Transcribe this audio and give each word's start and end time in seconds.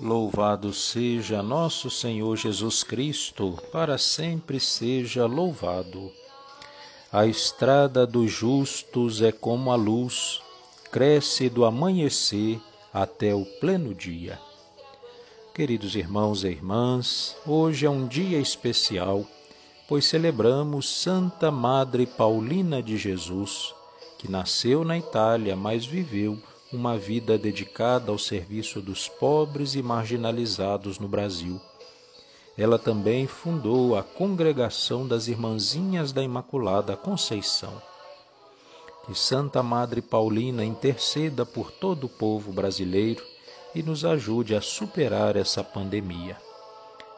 Louvado 0.00 0.72
seja 0.72 1.42
nosso 1.42 1.90
Senhor 1.90 2.36
Jesus 2.36 2.84
Cristo, 2.84 3.58
para 3.72 3.98
sempre 3.98 4.60
seja 4.60 5.26
louvado. 5.26 6.12
A 7.10 7.26
estrada 7.26 8.06
dos 8.06 8.30
justos 8.30 9.20
é 9.20 9.32
como 9.32 9.72
a 9.72 9.74
luz, 9.74 10.40
cresce 10.92 11.48
do 11.48 11.64
amanhecer 11.64 12.60
até 12.94 13.34
o 13.34 13.44
pleno 13.44 13.92
dia. 13.92 14.38
Queridos 15.52 15.96
irmãos 15.96 16.44
e 16.44 16.48
irmãs, 16.48 17.36
hoje 17.44 17.84
é 17.84 17.90
um 17.90 18.06
dia 18.06 18.38
especial, 18.38 19.26
pois 19.88 20.04
celebramos 20.04 20.88
Santa 20.88 21.50
Madre 21.50 22.06
Paulina 22.06 22.80
de 22.80 22.96
Jesus, 22.96 23.74
que 24.16 24.30
nasceu 24.30 24.84
na 24.84 24.96
Itália, 24.96 25.56
mas 25.56 25.84
viveu 25.84 26.38
uma 26.72 26.98
vida 26.98 27.38
dedicada 27.38 28.10
ao 28.10 28.18
serviço 28.18 28.80
dos 28.80 29.08
pobres 29.08 29.74
e 29.74 29.82
marginalizados 29.82 30.98
no 30.98 31.08
Brasil. 31.08 31.60
Ela 32.56 32.78
também 32.78 33.26
fundou 33.26 33.96
a 33.96 34.02
Congregação 34.02 35.06
das 35.06 35.28
Irmãzinhas 35.28 36.12
da 36.12 36.22
Imaculada 36.22 36.96
Conceição. 36.96 37.80
Que 39.06 39.14
Santa 39.14 39.62
Madre 39.62 40.02
Paulina 40.02 40.64
interceda 40.64 41.46
por 41.46 41.70
todo 41.70 42.04
o 42.04 42.08
povo 42.08 42.52
brasileiro 42.52 43.24
e 43.74 43.82
nos 43.82 44.04
ajude 44.04 44.54
a 44.54 44.60
superar 44.60 45.36
essa 45.36 45.64
pandemia. 45.64 46.36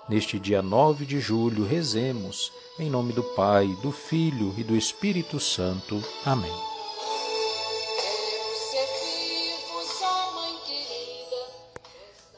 Neste 0.08 0.38
dia 0.38 0.60
9 0.60 1.06
de 1.06 1.20
julho, 1.20 1.64
rezemos 1.64 2.52
em 2.78 2.90
nome 2.90 3.12
do 3.12 3.22
Pai, 3.22 3.66
do 3.82 3.92
Filho 3.92 4.54
e 4.56 4.64
do 4.64 4.76
Espírito 4.76 5.38
Santo. 5.38 6.02
Amém. 6.24 6.69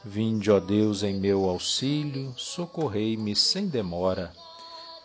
Vinde, 0.05 0.51
ó 0.51 0.59
Deus, 0.59 1.01
em 1.01 1.15
meu 1.15 1.47
auxílio, 1.49 2.33
socorrei-me 2.35 3.33
sem 3.33 3.67
demora. 3.67 4.33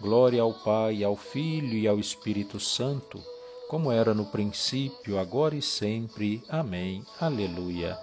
Glória 0.00 0.42
ao 0.42 0.52
Pai, 0.52 1.04
ao 1.04 1.14
Filho 1.14 1.74
e 1.74 1.86
ao 1.86 2.00
Espírito 2.00 2.58
Santo, 2.58 3.22
como 3.68 3.92
era 3.92 4.12
no 4.12 4.26
princípio, 4.26 5.16
agora 5.16 5.54
e 5.54 5.62
sempre. 5.62 6.42
Amém. 6.48 7.04
Aleluia. 7.20 7.96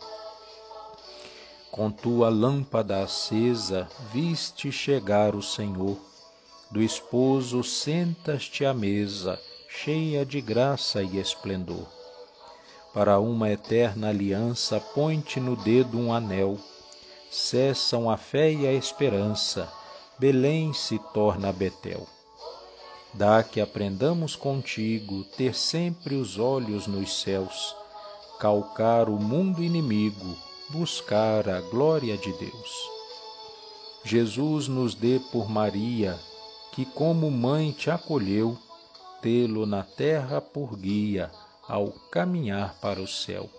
Com 1.69 1.91
tua 1.91 2.29
lâmpada 2.29 3.03
acesa, 3.03 3.89
viste 4.13 4.71
chegar 4.71 5.35
o 5.35 5.41
Senhor. 5.41 5.97
Do 6.71 6.81
esposo 6.81 7.61
sentas-te 7.61 8.63
à 8.63 8.73
mesa, 8.73 9.37
cheia 9.67 10.25
de 10.25 10.39
graça 10.39 11.03
e 11.03 11.19
esplendor. 11.19 11.87
Para 12.93 13.19
uma 13.19 13.51
eterna 13.51 14.07
aliança, 14.07 14.79
põe-te 14.79 15.41
no 15.41 15.57
dedo 15.57 15.99
um 15.99 16.13
anel 16.13 16.57
cessam 17.35 18.09
a 18.09 18.15
fé 18.15 18.51
e 18.51 18.65
a 18.65 18.71
esperança, 18.71 19.69
Belém 20.17 20.73
se 20.73 20.97
torna 21.13 21.51
Betel. 21.51 22.07
Dá 23.13 23.43
que 23.43 23.59
aprendamos 23.59 24.35
contigo 24.35 25.23
ter 25.37 25.53
sempre 25.53 26.15
os 26.15 26.39
olhos 26.39 26.87
nos 26.87 27.21
céus, 27.21 27.75
calcar 28.39 29.09
o 29.09 29.19
mundo 29.19 29.61
inimigo, 29.61 30.37
buscar 30.69 31.49
a 31.49 31.59
glória 31.59 32.17
de 32.17 32.31
Deus. 32.33 32.89
Jesus 34.05 34.69
nos 34.69 34.95
dê 34.95 35.19
por 35.31 35.49
Maria, 35.49 36.17
que 36.71 36.85
como 36.85 37.29
mãe 37.29 37.71
te 37.71 37.89
acolheu, 37.89 38.57
tê-lo 39.21 39.65
na 39.65 39.83
terra 39.83 40.39
por 40.39 40.77
guia 40.77 41.29
ao 41.67 41.87
caminhar 42.11 42.75
para 42.79 43.01
o 43.01 43.07
céu 43.07 43.49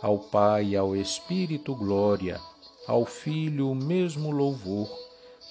ao 0.00 0.18
Pai 0.18 0.68
e 0.68 0.76
ao 0.76 0.94
Espírito 0.94 1.74
glória, 1.74 2.40
ao 2.86 3.04
Filho 3.04 3.70
o 3.70 3.74
mesmo 3.74 4.30
louvor, 4.30 4.88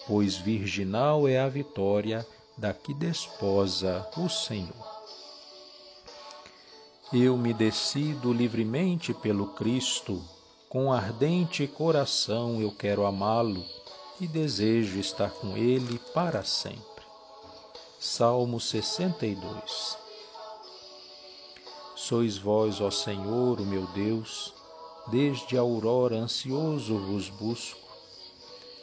pois 0.08 0.38
virginal 0.38 1.28
é 1.28 1.40
a 1.40 1.50
vitória 1.50 2.26
da 2.58 2.74
que 2.74 2.94
desposa 2.94 4.08
o 4.16 4.30
Senhor. 4.30 4.98
Eu 7.12 7.38
me 7.38 7.54
decido 7.54 8.34
livremente 8.34 9.14
pelo 9.14 9.48
Cristo, 9.48 10.22
com 10.70 10.92
ardente 10.92 11.66
coração 11.68 12.62
eu 12.62 12.72
quero 12.72 13.06
amá-lo 13.06 13.64
e 14.20 14.28
desejo 14.28 15.00
estar 15.00 15.30
com 15.30 15.56
ele 15.56 16.00
para 16.14 16.44
sempre. 16.44 16.84
Salmo 18.00 18.60
62 18.60 20.07
Sois 22.08 22.38
vós, 22.38 22.80
ó 22.80 22.90
Senhor, 22.90 23.60
o 23.60 23.66
meu 23.66 23.86
Deus, 23.88 24.54
desde 25.08 25.58
a 25.58 25.60
aurora 25.60 26.16
ansioso 26.16 26.98
vos 27.00 27.28
busco. 27.28 27.86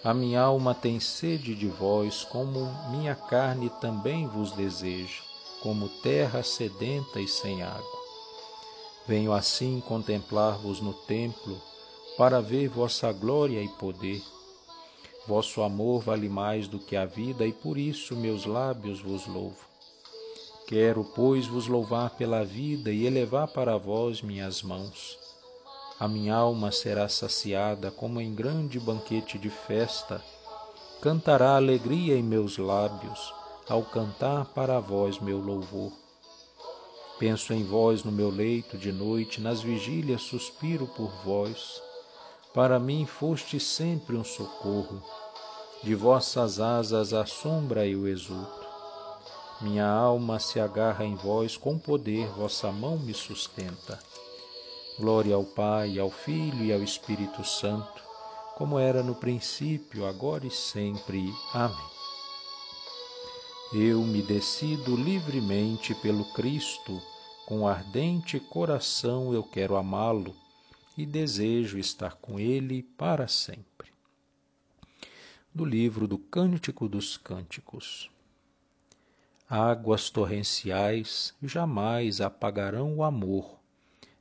A 0.04 0.12
minha 0.12 0.42
alma 0.42 0.74
tem 0.74 1.00
sede 1.00 1.54
de 1.54 1.66
vós, 1.66 2.22
como 2.24 2.70
minha 2.90 3.14
carne 3.14 3.70
também 3.80 4.28
vos 4.28 4.52
deseja, 4.52 5.22
como 5.62 5.88
terra 6.02 6.42
sedenta 6.42 7.18
e 7.18 7.26
sem 7.26 7.62
água. 7.62 7.98
Venho 9.08 9.32
assim 9.32 9.80
contemplar-vos 9.88 10.82
no 10.82 10.92
templo, 10.92 11.58
para 12.18 12.42
ver 12.42 12.68
vossa 12.68 13.10
glória 13.10 13.62
e 13.62 13.68
poder. 13.68 14.22
Vosso 15.26 15.62
amor 15.62 16.02
vale 16.02 16.28
mais 16.28 16.68
do 16.68 16.78
que 16.78 16.94
a 16.94 17.06
vida, 17.06 17.46
e 17.46 17.54
por 17.54 17.78
isso 17.78 18.14
meus 18.14 18.44
lábios 18.44 19.00
vos 19.00 19.26
louvo. 19.26 19.63
Quero, 20.66 21.04
pois, 21.04 21.46
vos 21.46 21.66
louvar 21.66 22.10
pela 22.16 22.42
vida 22.42 22.90
e 22.90 23.04
elevar 23.04 23.48
para 23.48 23.76
vós 23.76 24.22
minhas 24.22 24.62
mãos. 24.62 25.18
A 26.00 26.08
minha 26.08 26.34
alma 26.34 26.72
será 26.72 27.06
saciada 27.06 27.90
como 27.90 28.18
em 28.18 28.34
grande 28.34 28.80
banquete 28.80 29.38
de 29.38 29.50
festa. 29.50 30.24
Cantará 31.02 31.56
alegria 31.56 32.16
em 32.16 32.22
meus 32.22 32.56
lábios, 32.56 33.32
ao 33.68 33.82
cantar 33.82 34.46
para 34.46 34.80
vós 34.80 35.18
meu 35.20 35.38
louvor. 35.38 35.92
Penso 37.18 37.52
em 37.52 37.62
vós 37.62 38.02
no 38.02 38.10
meu 38.10 38.30
leito 38.30 38.78
de 38.78 38.90
noite, 38.90 39.42
nas 39.42 39.60
vigílias 39.60 40.22
suspiro 40.22 40.86
por 40.86 41.10
vós. 41.24 41.80
Para 42.54 42.78
mim 42.78 43.04
foste 43.04 43.60
sempre 43.60 44.16
um 44.16 44.24
socorro, 44.24 45.02
de 45.82 45.94
vossas 45.94 46.58
asas 46.58 47.12
a 47.12 47.26
sombra 47.26 47.86
eu 47.86 48.08
exulto. 48.08 48.63
Minha 49.60 49.86
alma 49.86 50.40
se 50.40 50.58
agarra 50.58 51.04
em 51.04 51.14
vós, 51.14 51.56
com 51.56 51.78
poder 51.78 52.26
vossa 52.30 52.72
mão 52.72 52.98
me 52.98 53.14
sustenta. 53.14 53.98
Glória 54.98 55.34
ao 55.34 55.44
Pai, 55.44 55.98
ao 55.98 56.10
Filho 56.10 56.64
e 56.64 56.72
ao 56.72 56.82
Espírito 56.82 57.44
Santo, 57.44 58.02
como 58.56 58.78
era 58.78 59.02
no 59.02 59.14
princípio, 59.14 60.06
agora 60.06 60.46
e 60.46 60.50
sempre. 60.50 61.32
Amém. 61.52 61.94
Eu 63.72 64.00
me 64.02 64.22
decido 64.22 64.96
livremente 64.96 65.94
pelo 65.96 66.24
Cristo, 66.32 67.00
com 67.46 67.66
ardente 67.66 68.38
coração 68.38 69.32
eu 69.32 69.42
quero 69.42 69.76
amá-lo 69.76 70.34
e 70.96 71.04
desejo 71.04 71.78
estar 71.78 72.14
com 72.16 72.38
ele 72.38 72.82
para 72.82 73.26
sempre. 73.28 73.88
Do 75.52 75.64
livro 75.64 76.06
do 76.06 76.18
Cântico 76.18 76.88
dos 76.88 77.16
Cânticos. 77.16 78.13
Águas 79.56 80.10
torrenciais 80.10 81.32
jamais 81.40 82.20
apagarão 82.20 82.96
o 82.96 83.04
amor, 83.04 83.54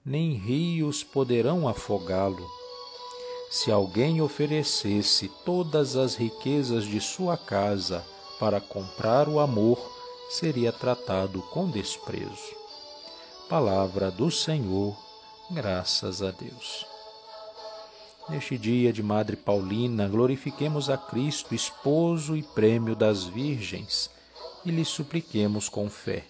nem 0.06 0.33
rios 0.33 1.03
poderão 1.03 1.68
afogá-lo. 1.68 2.47
Se 3.50 3.71
alguém 3.71 4.21
oferecesse 4.21 5.31
todas 5.44 5.95
as 5.95 6.13
riquezas 6.13 6.85
de 6.85 7.01
sua 7.01 7.35
casa 7.35 8.06
para 8.39 8.62
comprar 8.62 9.27
o 9.27 9.39
amor, 9.39 9.80
seria 10.30 10.71
tratado 10.71 11.41
com 11.51 11.68
desprezo. 11.68 12.56
Palavra 13.50 14.12
do 14.12 14.30
Senhor, 14.30 14.95
graças 15.50 16.21
a 16.21 16.30
Deus. 16.30 16.85
Neste 18.30 18.56
dia 18.56 18.94
de 18.94 19.01
Madre 19.01 19.35
Paulina, 19.35 20.07
glorifiquemos 20.07 20.91
a 20.91 20.97
Cristo, 20.97 21.56
esposo 21.56 22.38
e 22.38 22.44
prêmio 22.44 22.95
das 22.95 23.24
virgens 23.24 24.12
e 24.65 24.71
lhe 24.71 24.86
supliquemos 24.86 25.69
com 25.69 25.89
fé. 25.89 26.25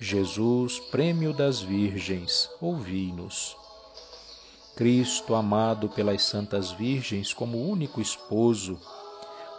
Jesus, 0.00 0.80
prêmio 0.90 1.32
das 1.32 1.60
Virgens, 1.60 2.50
ouvi-nos. 2.60 3.56
Cristo, 4.74 5.34
amado 5.34 5.88
pelas 5.88 6.22
Santas 6.22 6.72
Virgens 6.72 7.32
como 7.32 7.68
único 7.68 8.00
esposo, 8.00 8.80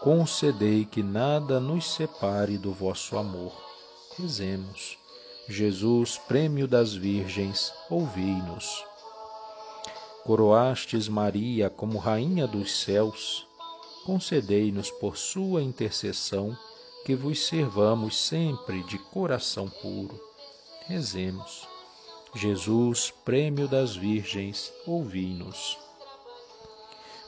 concedei 0.02 0.86
que 0.86 1.02
nada 1.02 1.60
nos 1.60 1.94
separe 1.94 2.58
do 2.58 2.74
vosso 2.74 3.18
amor. 3.18 3.54
Rezemos. 4.18 4.98
Jesus, 5.48 6.18
prêmio 6.18 6.68
das 6.68 6.94
Virgens, 6.94 7.74
ouvi-nos. 7.90 8.84
Coroastes 10.26 11.08
Maria 11.08 11.70
como 11.70 11.98
Rainha 11.98 12.48
dos 12.48 12.82
céus, 12.82 13.46
concedei-nos 14.06 14.90
por 14.90 15.18
sua 15.18 15.62
intercessão 15.62 16.58
que 17.04 17.16
vos 17.16 17.46
servamos 17.48 18.18
sempre 18.18 18.82
de 18.84 18.98
coração 18.98 19.70
puro. 19.70 20.20
Rezemos. 20.88 21.68
Jesus, 22.34 23.14
prêmio 23.24 23.68
das 23.68 23.96
Virgens, 23.96 24.74
ouvi-nos. 24.88 25.78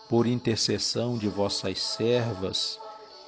por 0.10 0.27
intercessão 0.27 1.18
de 1.18 1.27
vossas 1.27 1.80
servas, 1.81 2.80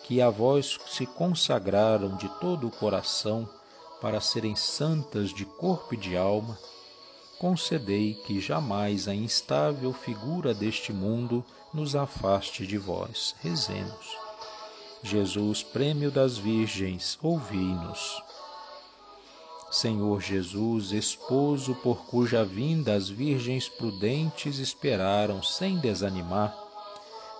que 0.04 0.22
a 0.22 0.30
vós 0.30 0.78
se 0.88 1.06
consagraram 1.06 2.16
de 2.16 2.30
todo 2.40 2.68
o 2.68 2.72
coração 2.72 3.50
para 4.00 4.22
serem 4.22 4.56
santas 4.56 5.32
de 5.32 5.44
corpo 5.44 5.96
e 5.96 5.98
de 5.98 6.16
alma, 6.16 6.58
concedei 7.40 8.14
que 8.14 8.40
jamais 8.40 9.08
a 9.08 9.14
instável 9.14 9.92
figura 9.92 10.54
deste 10.54 10.94
mundo 10.94 11.44
nos 11.74 11.96
afaste 11.96 12.66
de 12.66 12.78
vós. 12.78 13.36
Rezemos. 13.42 14.27
Jesus, 15.04 15.64
prêmio 15.64 16.10
das 16.10 16.38
virgens, 16.38 17.18
ouvi-nos. 17.22 18.22
Senhor 19.70 20.22
Jesus, 20.22 20.92
esposo 20.92 21.76
por 21.76 22.06
cuja 22.06 22.44
vinda 22.44 22.96
as 22.96 23.10
virgens 23.10 23.68
prudentes 23.68 24.60
esperaram 24.60 25.44
sem 25.44 25.78
desanimar, 25.78 26.56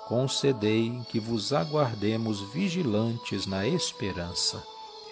concedei 0.08 1.02
que 1.10 1.20
vos 1.20 1.52
aguardemos 1.52 2.42
vigilantes 2.54 3.46
na 3.46 3.68
esperança. 3.68 4.62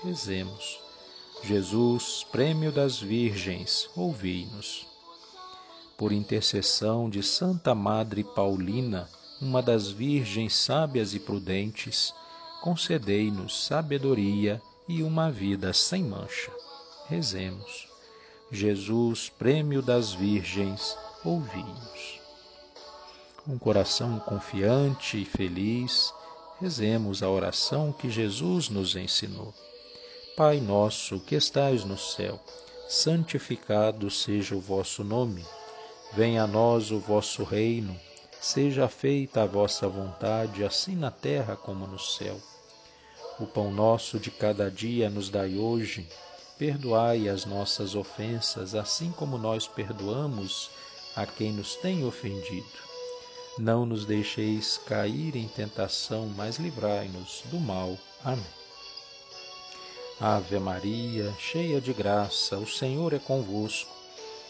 Rezemos. 0.03 0.79
Jesus, 1.43 2.25
prêmio 2.31 2.71
das 2.71 2.99
Virgens, 2.99 3.89
ouvi-nos. 3.95 4.85
Por 5.97 6.11
intercessão 6.11 7.09
de 7.09 7.21
Santa 7.21 7.75
Madre 7.75 8.23
Paulina, 8.23 9.09
uma 9.41 9.61
das 9.61 9.89
Virgens 9.89 10.55
sábias 10.55 11.13
e 11.13 11.19
prudentes, 11.19 12.13
concedei-nos 12.65 13.65
sabedoria 13.65 14.59
e 14.87 15.03
uma 15.03 15.29
vida 15.29 15.71
sem 15.71 16.03
mancha. 16.03 16.51
Rezemos. 17.07 17.87
Jesus, 18.51 19.29
prêmio 19.29 19.83
das 19.83 20.13
Virgens, 20.13 20.97
ouvi-nos 21.23 22.25
um 23.47 23.59
coração 23.59 24.17
confiante 24.17 25.21
e 25.21 25.25
feliz, 25.25 26.11
rezemos 26.59 27.21
a 27.21 27.29
oração 27.29 27.91
que 27.91 28.09
Jesus 28.09 28.69
nos 28.69 28.95
ensinou. 28.95 29.53
Pai 30.35 30.59
nosso 30.59 31.19
que 31.19 31.35
estais 31.35 31.83
no 31.83 31.97
céu, 31.97 32.39
santificado 32.89 34.09
seja 34.09 34.55
o 34.55 34.59
vosso 34.59 35.03
nome. 35.03 35.45
Venha 36.13 36.43
a 36.43 36.47
nós 36.47 36.89
o 36.89 36.99
vosso 36.99 37.43
reino. 37.43 37.95
Seja 38.41 38.87
feita 38.87 39.43
a 39.43 39.45
vossa 39.45 39.87
vontade, 39.87 40.63
assim 40.63 40.95
na 40.95 41.11
terra 41.11 41.55
como 41.55 41.85
no 41.85 41.99
céu. 41.99 42.39
O 43.39 43.45
pão 43.45 43.71
nosso 43.71 44.19
de 44.19 44.31
cada 44.31 44.69
dia 44.71 45.09
nos 45.09 45.29
dai 45.29 45.55
hoje. 45.55 46.07
Perdoai 46.57 47.27
as 47.27 47.45
nossas 47.45 47.95
ofensas, 47.95 48.73
assim 48.75 49.11
como 49.11 49.37
nós 49.37 49.67
perdoamos 49.67 50.69
a 51.15 51.25
quem 51.25 51.51
nos 51.51 51.75
tem 51.75 52.05
ofendido 52.05 52.85
não 53.57 53.85
nos 53.85 54.05
deixeis 54.05 54.77
cair 54.85 55.35
em 55.35 55.47
tentação, 55.47 56.27
mas 56.35 56.57
livrai-nos 56.57 57.41
do 57.45 57.57
mal. 57.57 57.97
Amém. 58.23 58.43
Ave 60.19 60.59
Maria, 60.59 61.33
cheia 61.39 61.79
de 61.79 61.93
graça, 61.93 62.57
o 62.57 62.67
Senhor 62.67 63.13
é 63.13 63.19
convosco. 63.19 63.93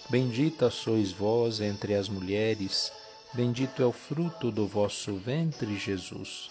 Bendita 0.09 0.69
sois 0.69 1.11
vós 1.11 1.59
entre 1.61 1.93
as 1.95 2.09
mulheres, 2.09 2.91
bendito 3.33 3.81
é 3.81 3.85
o 3.85 3.91
fruto 3.91 4.51
do 4.51 4.67
vosso 4.67 5.15
ventre, 5.15 5.77
Jesus. 5.77 6.49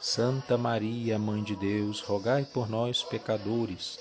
Santa 0.00 0.58
Maria, 0.58 1.18
Mãe 1.18 1.42
de 1.42 1.56
Deus, 1.56 2.00
rogai 2.00 2.44
por 2.44 2.68
nós, 2.68 3.02
pecadores, 3.02 3.98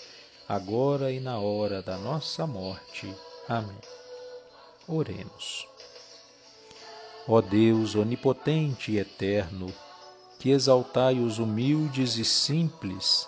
agora 0.47 1.11
e 1.11 1.19
na 1.19 1.39
hora 1.39 1.81
da 1.81 1.97
nossa 1.97 2.45
morte. 2.45 3.13
Amém. 3.47 3.79
Oremos. 4.87 5.67
Ó 7.27 7.41
Deus 7.41 7.95
onipotente 7.95 8.91
e 8.91 8.99
eterno, 8.99 9.73
que 10.37 10.51
exaltai 10.51 11.17
os 11.17 11.39
humildes 11.39 12.17
e 12.17 12.25
simples 12.25 13.27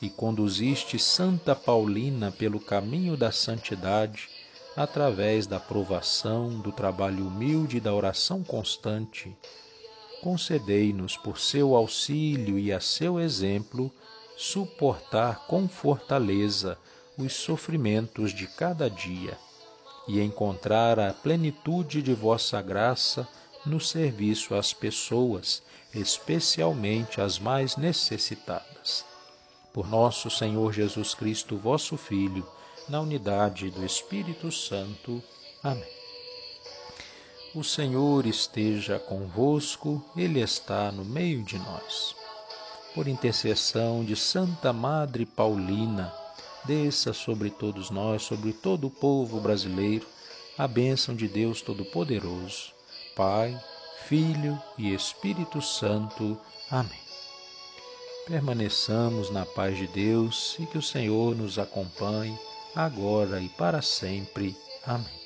e 0.00 0.08
conduziste 0.08 0.98
Santa 0.98 1.54
Paulina 1.54 2.30
pelo 2.30 2.60
caminho 2.60 3.16
da 3.16 3.32
santidade, 3.32 4.28
através 4.76 5.46
da 5.46 5.58
provação, 5.58 6.60
do 6.60 6.70
trabalho 6.70 7.26
humilde 7.26 7.78
e 7.78 7.80
da 7.80 7.92
oração 7.92 8.44
constante, 8.44 9.36
concedei-nos, 10.22 11.16
por 11.16 11.38
seu 11.38 11.74
auxílio 11.74 12.58
e 12.58 12.72
a 12.72 12.80
seu 12.80 13.20
exemplo, 13.20 13.92
suportar 14.36 15.46
com 15.46 15.68
fortaleza 15.68 16.78
os 17.16 17.32
sofrimentos 17.32 18.32
de 18.32 18.46
cada 18.46 18.90
dia 18.90 19.38
e 20.06 20.20
encontrar 20.20 21.00
a 21.00 21.12
plenitude 21.12 22.02
de 22.02 22.14
vossa 22.14 22.60
graça 22.60 23.26
no 23.64 23.80
serviço 23.80 24.54
às 24.54 24.72
pessoas, 24.72 25.62
especialmente 25.94 27.20
às 27.20 27.38
mais 27.38 27.76
necessitadas. 27.76 29.04
Por 29.72 29.88
nosso 29.88 30.30
Senhor 30.30 30.72
Jesus 30.72 31.14
Cristo, 31.14 31.56
vosso 31.56 31.96
Filho, 31.96 32.46
na 32.88 33.00
unidade 33.00 33.70
do 33.70 33.84
Espírito 33.84 34.52
Santo. 34.52 35.22
Amém. 35.62 36.05
O 37.56 37.64
Senhor 37.64 38.26
esteja 38.26 38.98
convosco, 38.98 40.04
Ele 40.14 40.42
está 40.42 40.92
no 40.92 41.02
meio 41.02 41.42
de 41.42 41.58
nós. 41.58 42.14
Por 42.94 43.08
intercessão 43.08 44.04
de 44.04 44.14
Santa 44.14 44.74
Madre 44.74 45.24
Paulina, 45.24 46.12
desça 46.66 47.14
sobre 47.14 47.48
todos 47.48 47.88
nós, 47.88 48.24
sobre 48.24 48.52
todo 48.52 48.88
o 48.88 48.90
povo 48.90 49.40
brasileiro, 49.40 50.06
a 50.58 50.68
bênção 50.68 51.16
de 51.16 51.26
Deus 51.26 51.62
Todo-Poderoso, 51.62 52.74
Pai, 53.16 53.58
Filho 54.06 54.62
e 54.76 54.92
Espírito 54.92 55.62
Santo. 55.62 56.38
Amém. 56.70 57.00
Permaneçamos 58.26 59.30
na 59.30 59.46
paz 59.46 59.78
de 59.78 59.86
Deus 59.86 60.58
e 60.60 60.66
que 60.66 60.76
o 60.76 60.82
Senhor 60.82 61.34
nos 61.34 61.58
acompanhe 61.58 62.38
agora 62.74 63.40
e 63.40 63.48
para 63.48 63.80
sempre. 63.80 64.54
Amém. 64.84 65.25